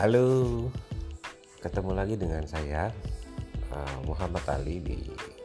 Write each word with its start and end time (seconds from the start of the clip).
Halo, 0.00 0.64
ketemu 1.60 1.92
lagi 1.92 2.16
dengan 2.16 2.40
saya 2.48 2.88
uh, 3.68 3.98
Muhammad 4.08 4.40
Ali 4.48 4.80
di 4.80 4.96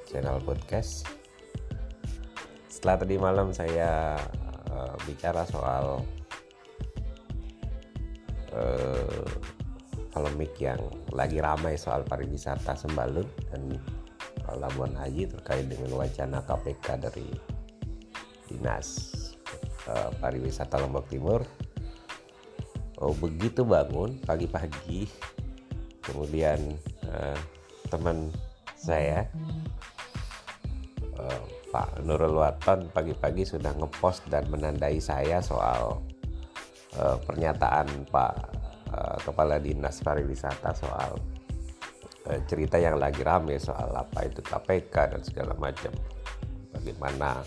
channel 0.08 0.39
podcast. 0.39 1.04
Setelah 2.71 3.04
tadi 3.04 3.20
malam 3.20 3.52
saya 3.52 4.15
uh, 4.72 4.96
bicara 5.04 5.44
soal 5.44 5.99
uh, 8.55 9.28
polemik 10.15 10.56
yang 10.63 10.79
lagi 11.12 11.44
ramai 11.44 11.76
soal 11.76 12.08
pariwisata 12.08 12.79
Sembalun 12.79 13.28
dan 13.51 13.76
Labuan 14.56 14.96
Haji 14.96 15.35
terkait 15.35 15.67
dengan 15.67 15.99
wacana 15.99 16.40
KPK 16.40 17.03
dari 17.03 17.27
Dinas 18.48 18.88
uh, 19.91 20.16
Pariwisata 20.16 20.80
Lombok 20.80 21.12
Timur 21.12 21.44
oh 22.99 23.13
begitu 23.16 23.67
bangun 23.67 24.16
pagi-pagi. 24.23 25.08
Kemudian 26.05 26.62
uh, 27.09 27.38
teman 27.90 28.30
saya 28.77 29.26
uh, 31.17 31.44
Pak 31.73 32.05
Nurul 32.05 32.38
Waton 32.38 32.94
pagi-pagi 32.94 33.41
sudah 33.41 33.73
ngepost 33.73 34.30
dan 34.30 34.45
menandai 34.53 35.02
saya 35.02 35.41
soal 35.41 36.05
uh, 37.02 37.17
pernyataan 37.26 38.05
Pak 38.05 38.34
uh, 38.94 39.17
Kepala 39.25 39.58
Dinas 39.58 40.00
Pariwisata 40.05 40.72
soal 40.77 41.17
cerita 42.50 42.81
yang 42.81 42.98
lagi 42.98 43.22
rame 43.22 43.62
soal 43.62 43.94
apa 43.94 44.25
itu 44.25 44.41
KPK 44.41 45.14
dan 45.14 45.22
segala 45.22 45.53
macam. 45.62 45.94
Bagaimana 46.73 47.45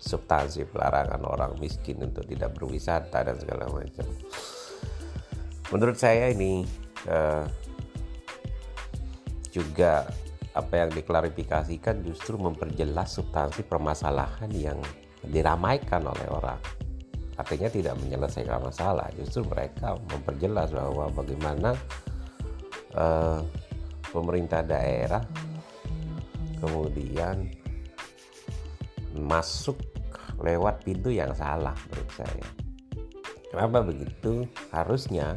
substansi 0.00 0.64
pelarangan 0.68 1.20
orang 1.24 1.52
miskin 1.60 2.00
untuk 2.00 2.24
tidak 2.24 2.56
berwisata 2.56 3.20
dan 3.20 3.36
segala 3.36 3.68
macam 3.68 4.08
menurut 5.74 5.98
saya 5.98 6.30
ini 6.30 6.62
uh, 7.10 7.42
juga 9.50 10.06
apa 10.54 10.86
yang 10.86 10.90
diklarifikasikan 10.94 12.06
justru 12.06 12.38
memperjelas 12.38 13.18
substansi 13.18 13.66
permasalahan 13.66 14.46
yang 14.54 14.78
diramaikan 15.26 16.06
oleh 16.06 16.30
orang. 16.30 16.62
Artinya 17.34 17.66
tidak 17.66 17.98
menyelesaikan 17.98 18.62
masalah 18.62 19.10
justru 19.18 19.42
mereka 19.50 19.98
memperjelas 20.14 20.70
bahwa 20.70 21.10
bagaimana 21.10 21.74
uh, 22.94 23.42
pemerintah 24.14 24.62
daerah 24.62 25.26
kemudian 26.62 27.50
masuk 29.18 29.74
lewat 30.38 30.86
pintu 30.86 31.10
yang 31.10 31.34
salah 31.34 31.74
menurut 31.90 32.10
saya. 32.14 32.46
Kenapa 33.50 33.82
begitu? 33.82 34.46
Harusnya 34.70 35.34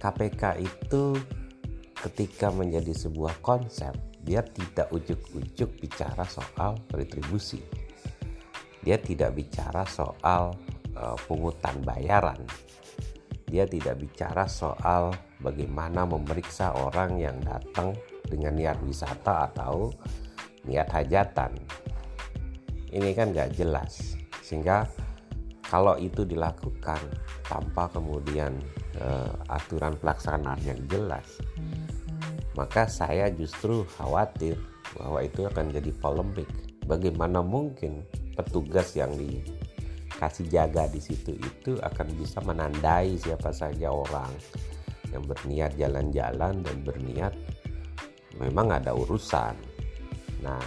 KPK 0.00 0.64
itu 0.64 1.12
ketika 1.92 2.48
menjadi 2.48 2.96
sebuah 2.96 3.44
konsep 3.44 3.92
dia 4.24 4.40
tidak 4.40 4.88
ujuk-ujuk 4.92 5.80
bicara 5.80 6.24
soal 6.24 6.76
retribusi. 6.92 7.60
Dia 8.80 8.96
tidak 8.96 9.36
bicara 9.36 9.84
soal 9.84 10.56
uh, 10.96 11.16
pungutan 11.28 11.76
bayaran. 11.84 12.40
Dia 13.44 13.68
tidak 13.68 14.00
bicara 14.00 14.48
soal 14.48 15.12
bagaimana 15.44 16.08
memeriksa 16.08 16.72
orang 16.72 17.20
yang 17.20 17.36
datang 17.44 17.92
dengan 18.24 18.56
niat 18.56 18.78
wisata 18.80 19.52
atau 19.52 19.92
niat 20.64 20.88
hajatan. 20.88 21.52
Ini 22.90 23.10
kan 23.12 23.36
gak 23.36 23.52
jelas 23.58 24.16
sehingga 24.40 24.86
kalau 25.62 25.94
itu 25.98 26.26
dilakukan 26.26 26.98
tanpa 27.46 27.86
kemudian 27.90 28.54
uh, 28.98 29.32
aturan 29.46 29.94
pelaksanaan 30.00 30.58
yang 30.66 30.80
jelas. 30.90 31.38
Maka 32.58 32.90
saya 32.90 33.30
justru 33.30 33.86
khawatir 33.94 34.58
bahwa 34.98 35.22
itu 35.22 35.46
akan 35.46 35.70
jadi 35.70 35.90
polemik. 36.02 36.50
Bagaimana 36.82 37.38
mungkin 37.44 38.02
petugas 38.34 38.98
yang 38.98 39.14
dikasih 39.14 40.50
jaga 40.50 40.90
di 40.90 40.98
situ 40.98 41.38
itu 41.38 41.78
akan 41.78 42.08
bisa 42.18 42.42
menandai 42.42 43.14
siapa 43.14 43.54
saja 43.54 43.94
orang 43.94 44.32
yang 45.14 45.22
berniat 45.26 45.74
jalan-jalan 45.78 46.62
dan 46.62 46.76
berniat 46.82 47.34
memang 48.38 48.74
ada 48.74 48.90
urusan. 48.94 49.54
Nah 50.42 50.62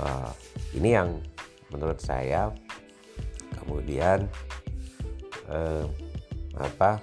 uh, 0.00 0.32
ini 0.72 0.96
yang 0.96 1.20
menurut 1.74 1.98
saya. 2.00 2.50
Kemudian 3.54 4.28
uh, 5.48 5.88
apa 6.58 7.02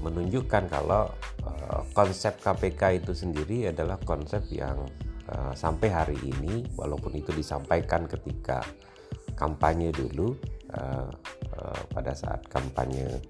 menunjukkan 0.00 0.72
kalau 0.72 1.12
uh, 1.44 1.82
konsep 1.92 2.40
KPK 2.40 3.04
itu 3.04 3.12
sendiri 3.12 3.68
adalah 3.68 4.00
konsep 4.00 4.40
yang 4.48 4.88
uh, 5.28 5.52
sampai 5.52 5.92
hari 5.92 6.18
ini 6.20 6.64
walaupun 6.74 7.12
itu 7.20 7.30
disampaikan 7.36 8.08
ketika 8.08 8.64
kampanye 9.36 9.92
dulu 9.92 10.36
uh, 10.72 11.08
uh, 11.56 11.82
pada 11.92 12.16
saat 12.16 12.44
kampanye 12.48 13.20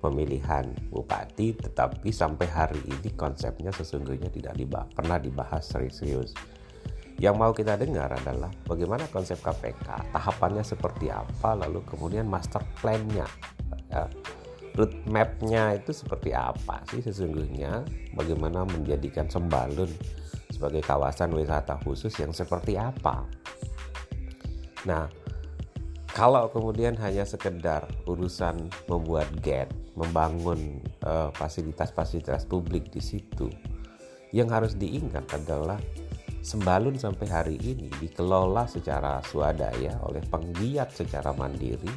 pemilihan 0.00 0.64
bupati 0.88 1.52
tetapi 1.60 2.08
sampai 2.08 2.48
hari 2.48 2.80
ini 2.88 3.12
konsepnya 3.14 3.68
sesungguhnya 3.70 4.32
tidak 4.32 4.56
dibahas, 4.56 4.88
pernah 4.96 5.18
dibahas 5.20 5.62
serius-serius 5.68 6.32
yang 7.20 7.36
mau 7.36 7.52
kita 7.52 7.76
dengar 7.76 8.08
adalah 8.16 8.48
bagaimana 8.64 9.04
konsep 9.12 9.36
KPK 9.44 10.08
tahapannya 10.08 10.64
seperti 10.64 11.12
apa 11.12 11.52
lalu 11.52 11.84
kemudian 11.84 12.24
master 12.24 12.64
plan-nya 12.80 13.28
ya, 13.90 14.06
roadmap-nya 14.78 15.82
itu 15.82 15.90
seperti 15.90 16.30
apa 16.30 16.80
sih 16.88 17.02
sesungguhnya? 17.02 17.84
Bagaimana 18.14 18.62
menjadikan 18.64 19.26
Sembalun 19.26 19.90
sebagai 20.48 20.80
kawasan 20.86 21.34
wisata 21.34 21.76
khusus 21.82 22.14
yang 22.22 22.30
seperti 22.30 22.78
apa? 22.78 23.26
Nah 24.86 25.10
kalau 26.10 26.50
kemudian 26.50 26.98
hanya 26.98 27.22
sekedar 27.22 27.86
urusan 28.06 28.66
membuat 28.90 29.30
gate 29.42 29.70
membangun 29.94 30.82
fasilitas 31.34 31.90
fasilitas-fasilitas 31.94 32.42
publik 32.50 32.90
di 32.90 33.02
situ 33.02 33.46
yang 34.34 34.50
harus 34.50 34.78
diingat 34.78 35.26
adalah 35.34 35.78
Sembalun 36.40 36.96
sampai 36.96 37.28
hari 37.28 37.56
ini 37.60 37.92
dikelola 38.00 38.64
secara 38.64 39.20
swadaya 39.28 40.00
oleh 40.08 40.24
penggiat 40.24 40.88
secara 40.88 41.36
mandiri 41.36 41.92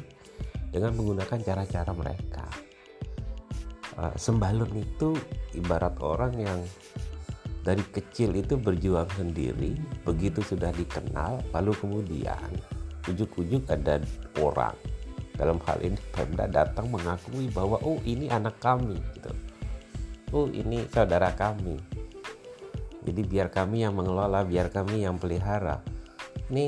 dengan 0.74 0.98
menggunakan 0.98 1.38
cara-cara 1.38 1.94
mereka. 1.94 2.50
Uh, 3.94 4.10
sembalun 4.18 4.74
itu 4.74 5.14
ibarat 5.54 5.94
orang 6.02 6.34
yang 6.34 6.60
dari 7.62 7.86
kecil 7.94 8.34
itu 8.34 8.58
berjuang 8.58 9.06
sendiri, 9.14 9.78
begitu 10.02 10.42
sudah 10.42 10.74
dikenal, 10.74 11.38
lalu 11.54 11.72
kemudian 11.78 12.50
ujuk-ujuk 13.06 13.70
ada 13.70 14.02
orang 14.42 14.74
dalam 15.38 15.62
hal 15.66 15.78
ini 15.82 15.98
Pemda 16.10 16.50
datang 16.50 16.90
mengakui 16.90 17.50
bahwa 17.54 17.78
oh 17.82 17.98
ini 18.02 18.30
anak 18.30 18.58
kami 18.58 18.98
gitu. 19.14 19.32
Oh 20.34 20.46
ini 20.50 20.86
saudara 20.90 21.30
kami. 21.34 21.78
Jadi 23.04 23.20
biar 23.22 23.52
kami 23.52 23.84
yang 23.84 23.94
mengelola, 23.94 24.42
biar 24.42 24.72
kami 24.72 25.04
yang 25.04 25.20
pelihara. 25.20 25.82
Ini 26.50 26.66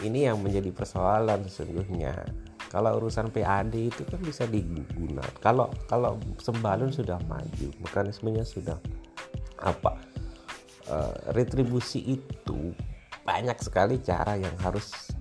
ini 0.00 0.24
yang 0.24 0.40
menjadi 0.40 0.72
persoalan 0.72 1.44
sesungguhnya 1.44 2.14
kalau 2.70 3.02
urusan 3.02 3.34
PAD 3.34 3.74
itu 3.74 4.02
kan 4.06 4.22
bisa 4.22 4.46
digunakan 4.46 5.34
kalau 5.42 5.66
kalau 5.90 6.14
sembalun 6.38 6.94
sudah 6.94 7.18
maju 7.26 7.68
mekanismenya 7.82 8.46
sudah 8.46 8.78
apa 9.58 9.98
uh, 10.86 11.14
retribusi 11.34 12.14
itu 12.14 12.70
banyak 13.26 13.58
sekali 13.58 13.98
cara 13.98 14.38
yang 14.38 14.54
harus 14.62 15.12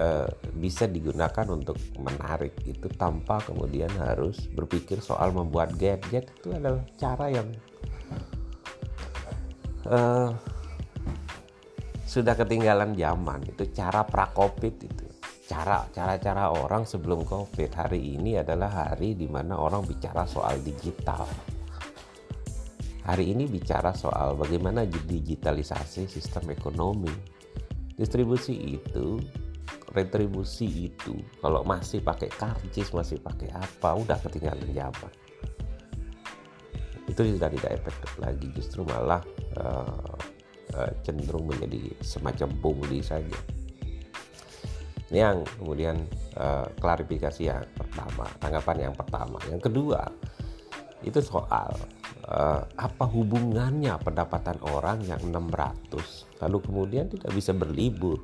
uh, 0.00 0.26
bisa 0.56 0.88
digunakan 0.88 1.46
untuk 1.52 1.76
menarik 2.00 2.56
itu 2.64 2.88
tanpa 2.96 3.44
kemudian 3.44 3.92
harus 4.00 4.48
berpikir 4.50 4.98
soal 5.04 5.30
membuat 5.30 5.76
gadget 5.76 6.32
itu 6.40 6.56
adalah 6.56 6.82
cara 6.96 7.30
yang 7.30 7.48
uh, 9.86 10.34
sudah 12.10 12.34
ketinggalan 12.34 12.98
zaman. 12.98 13.46
Itu 13.46 13.70
cara 13.70 14.02
prakopit 14.02 14.82
itu 14.82 15.09
cara 15.50 15.82
cara-cara 15.90 16.54
orang 16.54 16.86
sebelum 16.86 17.26
covid 17.26 17.74
hari 17.74 18.14
ini 18.14 18.38
adalah 18.38 18.70
hari 18.70 19.18
di 19.18 19.26
mana 19.26 19.58
orang 19.58 19.82
bicara 19.82 20.22
soal 20.22 20.62
digital. 20.62 21.26
Hari 23.02 23.34
ini 23.34 23.50
bicara 23.50 23.90
soal 23.90 24.38
bagaimana 24.38 24.86
digitalisasi 24.86 26.06
sistem 26.06 26.54
ekonomi. 26.54 27.10
Distribusi 27.98 28.78
itu 28.78 29.18
retribusi 29.90 30.86
itu 30.86 31.18
kalau 31.42 31.66
masih 31.66 31.98
pakai 31.98 32.30
karcis 32.30 32.94
masih 32.94 33.18
pakai 33.18 33.50
apa 33.50 33.98
udah 33.98 34.22
ketinggalan 34.22 34.70
zaman. 34.70 35.12
Itu 37.10 37.26
sudah 37.26 37.50
tidak 37.50 37.82
efektif 37.82 38.12
lagi 38.22 38.46
justru 38.54 38.86
malah 38.86 39.18
uh, 39.58 40.14
uh, 40.78 40.90
cenderung 41.02 41.50
menjadi 41.50 41.90
semacam 42.06 42.54
pungli 42.62 43.02
saja 43.02 43.59
Ini 45.10 45.18
yang 45.18 45.42
kemudian 45.58 46.06
uh, 46.38 46.70
klarifikasi 46.78 47.42
yang 47.42 47.66
pertama, 47.74 48.30
tanggapan 48.38 48.76
yang 48.90 48.94
pertama. 48.94 49.38
Yang 49.50 49.66
kedua, 49.66 50.06
itu 51.02 51.18
soal 51.18 51.74
uh, 52.30 52.62
apa 52.78 53.04
hubungannya 53.10 53.98
pendapatan 54.06 54.62
orang 54.70 55.02
yang 55.08 55.18
600 55.18 56.44
lalu 56.46 56.58
kemudian 56.62 57.10
tidak 57.10 57.30
bisa 57.34 57.50
berlibur. 57.50 58.22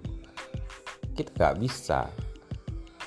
Kita 1.16 1.30
nggak 1.34 1.56
bisa. 1.58 2.06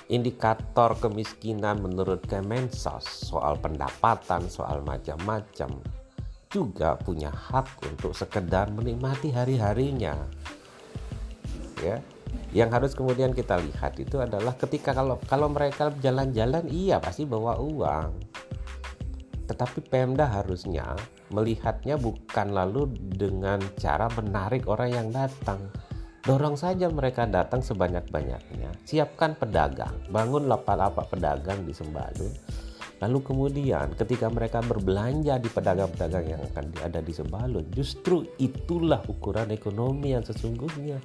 Indikator 0.10 0.98
kemiskinan 0.98 1.86
menurut 1.86 2.26
Kemensos 2.26 3.30
soal 3.30 3.62
pendapatan, 3.62 4.50
soal 4.50 4.82
macam-macam 4.82 5.70
juga 6.50 6.98
punya 6.98 7.30
hak 7.30 7.86
untuk 7.86 8.18
sekedar 8.18 8.74
menikmati 8.74 9.30
hari-harinya. 9.30 10.18
Ya, 11.78 12.02
yang 12.50 12.74
harus 12.74 12.98
kemudian 12.98 13.30
kita 13.30 13.62
lihat 13.62 14.02
itu 14.02 14.18
adalah 14.18 14.58
ketika 14.58 14.90
kalau 14.98 15.22
kalau 15.30 15.54
mereka 15.54 15.94
jalan-jalan 16.02 16.66
iya 16.66 16.98
pasti 16.98 17.30
bawa 17.30 17.62
uang. 17.62 18.10
Tetapi 19.46 19.82
Pemda 19.90 20.30
harusnya 20.30 20.94
melihatnya 21.34 21.98
bukan 21.98 22.54
lalu 22.54 22.90
dengan 22.94 23.62
cara 23.78 24.10
menarik 24.18 24.66
orang 24.66 24.90
yang 24.94 25.08
datang. 25.10 25.70
Dorong 26.22 26.54
saja 26.54 26.92
mereka 26.94 27.26
datang 27.26 27.66
sebanyak-banyaknya. 27.66 28.70
Siapkan 28.86 29.34
pedagang 29.34 29.94
bangun 30.14 30.46
lapak-lapak 30.46 31.10
pedagang 31.10 31.66
di 31.66 31.74
Sembalun. 31.74 32.30
Lalu 33.00 33.20
kemudian 33.24 33.96
ketika 33.96 34.28
mereka 34.28 34.60
berbelanja 34.60 35.40
di 35.40 35.48
pedagang-pedagang 35.48 36.26
yang 36.36 36.42
akan 36.52 36.66
ada 36.84 37.00
di 37.00 37.14
Sembalun 37.16 37.66
justru 37.72 38.28
itulah 38.38 39.00
ukuran 39.08 39.50
ekonomi 39.56 40.12
yang 40.14 40.22
sesungguhnya 40.22 41.00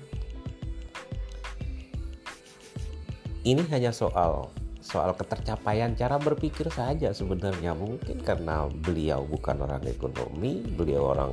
ini 3.44 3.62
hanya 3.69 3.93
soal 3.93 4.49
soal 4.85 5.17
ketercapaian 5.17 5.96
cara 5.96 6.17
berpikir 6.20 6.69
saja 6.73 7.12
sebenarnya. 7.12 7.76
Mungkin 7.76 8.20
karena 8.25 8.69
beliau 8.69 9.25
bukan 9.25 9.64
orang 9.64 9.85
ekonomi 9.85 10.64
beliau 10.64 11.12
orang 11.17 11.32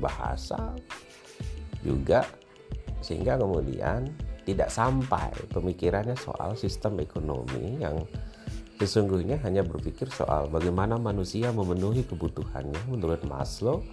bahasa 0.00 0.76
juga. 1.80 2.24
Sehingga 3.00 3.36
kemudian 3.36 4.08
tidak 4.48 4.72
sampai 4.72 5.32
pemikirannya 5.52 6.16
soal 6.16 6.56
sistem 6.56 7.00
ekonomi 7.00 7.80
yang 7.80 8.00
sesungguhnya 8.76 9.40
hanya 9.44 9.64
berpikir 9.64 10.08
soal 10.12 10.48
bagaimana 10.52 11.00
manusia 11.00 11.52
memenuhi 11.52 12.04
kebutuhannya 12.04 12.80
menurut 12.88 13.20
Maslow. 13.24 13.84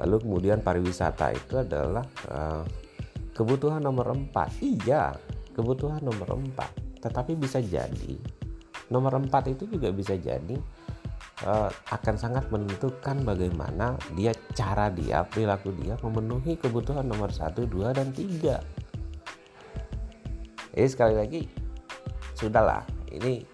Lalu 0.00 0.26
kemudian 0.26 0.58
pariwisata 0.60 1.32
itu 1.36 1.54
adalah 1.60 2.04
uh, 2.28 2.64
kebutuhan 3.32 3.80
nomor 3.80 4.12
empat. 4.12 4.50
Iya 4.60 5.14
kebutuhan 5.54 6.02
nomor 6.02 6.34
empat 6.34 6.83
tetapi 7.04 7.36
bisa 7.36 7.60
jadi 7.60 8.16
nomor 8.88 9.20
4 9.20 9.52
itu 9.52 9.68
juga 9.68 9.92
bisa 9.92 10.16
jadi 10.16 10.56
uh, 11.44 11.68
akan 11.92 12.16
sangat 12.16 12.48
menentukan 12.48 13.20
bagaimana 13.20 14.00
dia 14.16 14.32
cara 14.56 14.88
dia 14.88 15.28
perilaku 15.28 15.76
dia 15.76 16.00
memenuhi 16.00 16.56
kebutuhan 16.56 17.04
nomor 17.04 17.28
1, 17.28 17.68
2 17.68 17.96
dan 17.96 18.08
3 18.12 18.84
jadi 20.74 20.88
sekali 20.88 21.14
lagi 21.14 21.46
sudahlah 22.34 22.82
ini 23.12 23.44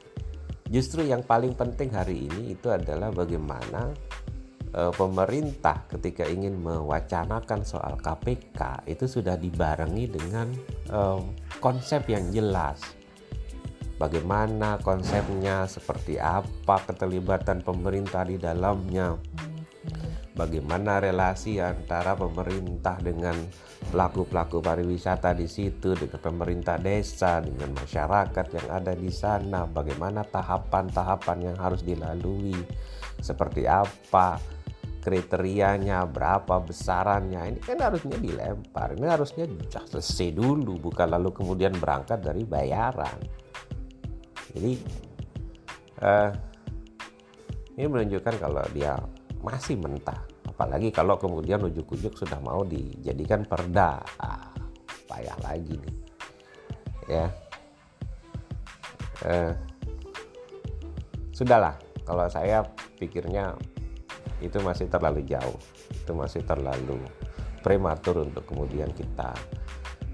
justru 0.71 1.05
yang 1.05 1.27
paling 1.27 1.53
penting 1.59 1.91
hari 1.93 2.31
ini 2.31 2.57
itu 2.57 2.71
adalah 2.71 3.13
bagaimana 3.13 3.93
uh, 4.75 4.93
pemerintah 4.95 5.85
ketika 5.91 6.25
ingin 6.25 6.57
mewacanakan 6.59 7.67
soal 7.67 7.99
KPK 8.01 8.89
itu 8.89 9.05
sudah 9.05 9.37
dibarengi 9.37 10.09
dengan 10.09 10.49
uh, 10.95 11.21
konsep 11.59 12.09
yang 12.09 12.31
jelas 12.33 12.81
bagaimana 14.01 14.81
konsepnya, 14.81 15.69
seperti 15.69 16.17
apa 16.17 16.81
keterlibatan 16.89 17.61
pemerintah 17.61 18.25
di 18.25 18.41
dalamnya, 18.41 19.21
bagaimana 20.33 21.05
relasi 21.05 21.61
antara 21.61 22.17
pemerintah 22.17 22.97
dengan 22.97 23.37
pelaku-pelaku 23.93 24.65
pariwisata 24.65 25.37
di 25.37 25.45
situ, 25.45 25.93
dengan 25.93 26.17
pemerintah 26.17 26.81
desa, 26.81 27.45
dengan 27.45 27.77
masyarakat 27.77 28.47
yang 28.57 28.69
ada 28.73 28.97
di 28.97 29.13
sana, 29.13 29.69
bagaimana 29.69 30.25
tahapan-tahapan 30.25 31.53
yang 31.53 31.57
harus 31.61 31.85
dilalui, 31.85 32.57
seperti 33.21 33.69
apa 33.69 34.41
kriterianya? 35.05 36.09
Berapa 36.09 36.57
besarannya? 36.61 37.53
Ini 37.53 37.61
kan 37.61 37.81
harusnya 37.85 38.17
dilempar. 38.17 38.97
Ini 38.97 39.07
harusnya 39.09 39.45
selesai 39.69 40.33
dulu 40.33 40.77
bukan 40.77 41.09
lalu 41.09 41.33
kemudian 41.33 41.73
berangkat 41.77 42.21
dari 42.21 42.45
bayaran 42.45 43.17
jadi 44.55 44.73
uh, 46.03 46.31
ini 47.79 47.87
menunjukkan 47.87 48.35
kalau 48.37 48.65
dia 48.77 48.99
masih 49.41 49.81
mentah. 49.81 50.21
Apalagi 50.45 50.93
kalau 50.93 51.17
kemudian 51.17 51.65
ujuk-ujuk 51.65 52.13
sudah 52.13 52.37
mau 52.45 52.61
dijadikan 52.67 53.49
perda. 53.49 54.05
Ah, 54.21 54.53
payah 55.09 55.39
lagi 55.41 55.81
nih. 55.81 55.97
Ya. 57.09 57.27
Uh, 59.25 59.53
sudahlah. 61.33 61.81
Kalau 62.05 62.27
saya 62.29 62.61
pikirnya 63.01 63.57
itu 64.45 64.61
masih 64.61 64.93
terlalu 64.93 65.25
jauh. 65.25 65.57
Itu 65.89 66.13
masih 66.13 66.45
terlalu 66.45 67.01
prematur 67.65 68.29
untuk 68.29 68.45
kemudian 68.45 68.93
kita 68.93 69.33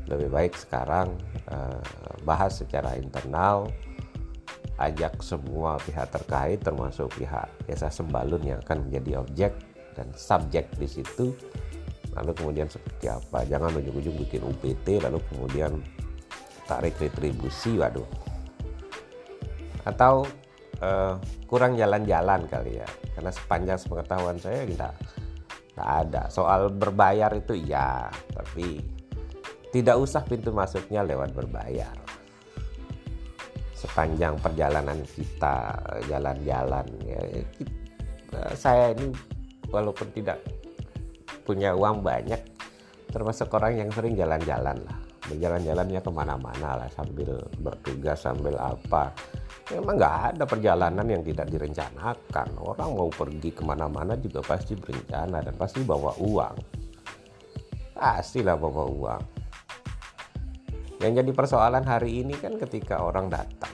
lebih 0.06 0.30
baik 0.30 0.54
sekarang 0.54 1.18
uh, 1.50 1.82
bahas 2.22 2.62
secara 2.62 2.94
internal 2.94 3.66
ajak 4.76 5.24
semua 5.24 5.80
pihak 5.80 6.12
terkait 6.12 6.60
termasuk 6.60 7.08
pihak 7.16 7.48
desa 7.64 7.88
Sembalun 7.88 8.44
yang 8.44 8.60
akan 8.60 8.88
menjadi 8.88 9.24
objek 9.24 9.52
dan 9.96 10.12
subjek 10.12 10.68
di 10.76 10.84
situ. 10.84 11.32
Lalu 12.12 12.32
kemudian 12.32 12.68
seperti 12.68 13.12
apa? 13.12 13.44
Jangan 13.44 13.76
ujung-ujung 13.76 14.16
bikin 14.24 14.44
UPT 14.44 15.00
lalu 15.04 15.20
kemudian 15.32 15.80
tarik 16.68 16.96
retribusi 17.00 17.76
waduh. 17.80 18.08
Atau 19.84 20.28
uh, 20.80 21.16
kurang 21.48 21.76
jalan-jalan 21.76 22.44
kali 22.48 22.80
ya. 22.80 22.88
Karena 23.16 23.32
sepanjang 23.32 23.78
sepengetahuan 23.80 24.36
saya 24.40 24.64
tidak 24.68 24.92
tidak 25.72 25.88
ada. 25.88 26.22
Soal 26.28 26.68
berbayar 26.72 27.32
itu 27.32 27.56
ya 27.56 28.12
tapi 28.32 28.80
tidak 29.72 29.96
usah 30.00 30.24
pintu 30.24 30.52
masuknya 30.52 31.04
lewat 31.04 31.36
berbayar 31.36 32.05
sepanjang 33.76 34.40
perjalanan 34.40 34.96
kita 35.12 35.76
jalan-jalan 36.08 36.86
ya. 37.04 37.20
Saya 38.56 38.96
ini 38.96 39.12
walaupun 39.68 40.08
tidak 40.16 40.40
punya 41.44 41.76
uang 41.76 42.00
banyak 42.00 42.40
termasuk 43.12 43.52
orang 43.54 43.86
yang 43.86 43.90
sering 43.92 44.16
jalan-jalan 44.16 44.76
lah. 44.80 44.98
Berjalan-jalannya 45.26 46.00
ke 46.00 46.10
mana-mana 46.10 46.68
lah 46.80 46.88
sambil 46.90 47.36
bertugas 47.60 48.24
sambil 48.24 48.56
apa. 48.56 49.12
Memang 49.74 49.98
nggak 49.98 50.16
ada 50.32 50.44
perjalanan 50.46 51.06
yang 51.06 51.22
tidak 51.26 51.50
direncanakan. 51.50 52.48
Orang 52.62 52.94
mau 52.94 53.10
pergi 53.10 53.50
ke 53.50 53.62
mana-mana 53.66 54.14
juga 54.16 54.40
pasti 54.40 54.78
berencana 54.78 55.42
dan 55.42 55.54
pasti 55.58 55.82
bawa 55.82 56.14
uang. 56.22 56.56
Pastilah 57.96 58.56
bawa 58.56 58.84
uang 58.86 59.35
yang 61.00 61.12
jadi 61.16 61.32
persoalan 61.32 61.84
hari 61.84 62.24
ini 62.24 62.32
kan 62.36 62.56
ketika 62.56 63.04
orang 63.04 63.28
datang. 63.28 63.72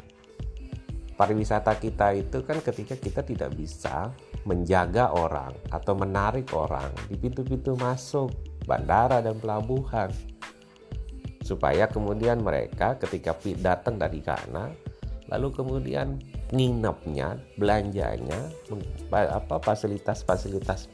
Pariwisata 1.14 1.78
kita 1.78 2.18
itu 2.18 2.42
kan 2.42 2.58
ketika 2.58 2.98
kita 2.98 3.22
tidak 3.22 3.54
bisa 3.54 4.10
menjaga 4.42 5.14
orang 5.14 5.54
atau 5.70 5.94
menarik 5.94 6.50
orang 6.50 6.90
di 7.06 7.14
pintu-pintu 7.14 7.78
masuk 7.78 8.32
bandara 8.66 9.22
dan 9.22 9.38
pelabuhan. 9.38 10.10
Supaya 11.42 11.86
kemudian 11.86 12.42
mereka 12.42 12.98
ketika 12.98 13.38
datang 13.60 13.98
dari 13.98 14.18
sana 14.22 14.72
lalu 15.30 15.48
kemudian 15.48 16.20
nginepnya, 16.52 17.40
belanjanya, 17.56 18.52
apa 19.08 19.56
fasilitas-fasilitas 19.64 20.92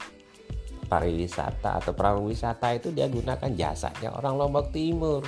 pariwisata 0.87 1.83
atau 1.83 1.93
prawisata 1.93 2.73
itu 2.79 2.95
dia 2.95 3.11
gunakan 3.11 3.51
jasanya 3.53 4.15
orang 4.15 4.41
Lombok 4.41 4.73
Timur 4.73 5.21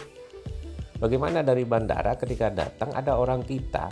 Bagaimana 1.00 1.40
dari 1.40 1.64
bandara 1.64 2.12
ketika 2.20 2.52
datang 2.52 2.92
ada 2.92 3.16
orang 3.16 3.40
kita? 3.40 3.88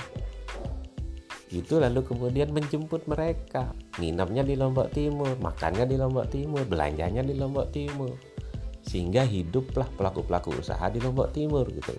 Itu 1.49 1.81
lalu 1.81 2.05
kemudian 2.05 2.53
menjemput 2.53 3.09
mereka. 3.09 3.73
Nginapnya 3.97 4.45
di 4.45 4.53
Lombok 4.53 4.93
Timur 4.93 5.33
makannya 5.41 5.89
di 5.89 5.97
Lombok 5.97 6.29
Timur 6.29 6.69
belanjanya 6.69 7.25
di 7.25 7.33
Lombok 7.33 7.73
Timur. 7.73 8.13
Sehingga 8.85 9.25
hiduplah 9.25 9.89
pelaku-pelaku 9.97 10.61
usaha 10.61 10.85
di 10.93 11.01
Lombok 11.01 11.33
Timur 11.33 11.65
gitu. 11.73 11.97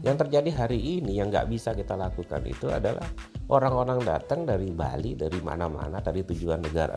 Yang 0.00 0.16
terjadi 0.24 0.64
hari 0.64 0.80
ini 0.80 1.20
yang 1.20 1.28
nggak 1.28 1.52
bisa 1.52 1.76
kita 1.76 1.92
lakukan 1.92 2.40
itu 2.48 2.72
adalah 2.72 3.04
orang-orang 3.52 4.00
datang 4.00 4.48
dari 4.48 4.72
Bali 4.72 5.12
dari 5.12 5.36
mana-mana 5.44 6.00
dari 6.00 6.24
tujuan 6.24 6.64
negara 6.64 6.96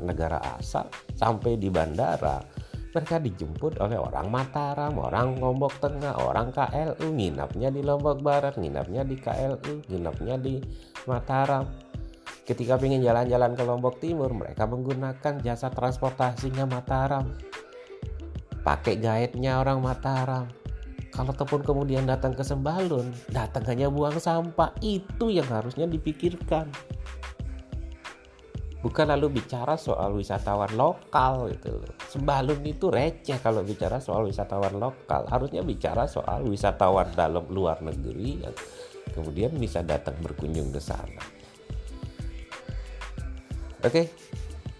negara 0.00 0.38
asal 0.56 0.88
sampai 1.12 1.60
di 1.60 1.68
bandara 1.68 2.40
mereka 2.88 3.20
dijemput 3.20 3.76
oleh 3.84 4.00
orang 4.00 4.32
Mataram, 4.32 4.96
orang 4.96 5.36
Lombok 5.36 5.76
Tengah, 5.76 6.16
orang 6.24 6.48
KLU, 6.48 7.12
nginapnya 7.12 7.68
di 7.68 7.84
Lombok 7.84 8.24
Barat, 8.24 8.56
nginapnya 8.56 9.04
di 9.04 9.16
KLU, 9.20 9.84
nginapnya 9.92 10.40
di 10.40 10.56
Mataram. 11.04 11.68
Ketika 12.48 12.80
ingin 12.80 13.04
jalan-jalan 13.04 13.52
ke 13.52 13.62
Lombok 13.64 14.00
Timur, 14.00 14.32
mereka 14.32 14.64
menggunakan 14.64 15.44
jasa 15.44 15.68
transportasinya 15.68 16.64
Mataram. 16.64 17.28
Pakai 18.64 18.96
guide-nya 18.96 19.60
orang 19.60 19.84
Mataram. 19.84 20.48
Kalau 21.12 21.34
ataupun 21.34 21.60
kemudian 21.66 22.08
datang 22.08 22.32
ke 22.32 22.40
Sembalun, 22.40 23.12
datang 23.28 23.64
hanya 23.68 23.92
buang 23.92 24.16
sampah. 24.16 24.72
Itu 24.80 25.28
yang 25.28 25.48
harusnya 25.50 25.84
dipikirkan 25.84 26.72
bukan 28.78 29.10
lalu 29.10 29.42
bicara 29.42 29.74
soal 29.74 30.14
wisatawan 30.14 30.70
lokal 30.78 31.50
gitu 31.50 31.82
loh. 31.82 31.94
Sembalun 32.06 32.62
itu 32.62 32.86
receh 32.88 33.38
kalau 33.42 33.66
bicara 33.66 33.98
soal 33.98 34.30
wisatawan 34.30 34.78
lokal. 34.78 35.26
Harusnya 35.26 35.66
bicara 35.66 36.06
soal 36.06 36.46
wisatawan 36.46 37.10
dalam 37.18 37.46
luar 37.50 37.82
negeri 37.82 38.46
yang 38.46 38.54
kemudian 39.14 39.52
bisa 39.58 39.82
datang 39.82 40.14
berkunjung 40.22 40.70
ke 40.70 40.78
sana. 40.78 41.22
Oke, 43.82 44.10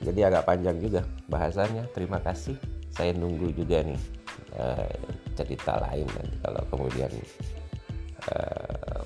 jadi 0.03 0.31
agak 0.31 0.47
panjang 0.47 0.79
juga 0.79 1.03
bahasanya. 1.27 1.87
Terima 1.91 2.23
kasih. 2.23 2.59
Saya 2.95 3.15
nunggu 3.15 3.55
juga 3.55 3.83
nih 3.83 3.99
uh, 4.59 4.91
cerita 5.39 5.79
lain 5.79 6.07
nanti 6.19 6.37
kalau 6.43 6.63
kemudian 6.71 7.13
uh, 8.31 9.03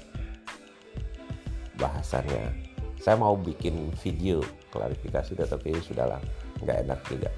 bahasannya. 1.76 2.72
Saya 3.02 3.18
mau 3.18 3.34
bikin 3.34 3.90
video 3.98 4.38
klarifikasi 4.72 5.36
tetapi 5.36 5.76
sudahlah 5.84 6.18
nggak 6.64 6.88
enak 6.88 7.00
juga 7.06 7.28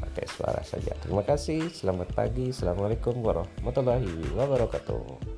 pakai 0.00 0.24
suara 0.30 0.62
saja. 0.64 0.96
Terima 1.04 1.22
kasih 1.22 1.68
selamat 1.68 2.16
pagi 2.16 2.48
assalamualaikum 2.50 3.20
warahmatullahi 3.20 4.32
wabarakatuh 4.32 5.33